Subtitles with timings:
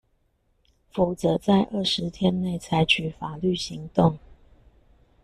[0.91, 4.17] 否則在二十天內採取法律行動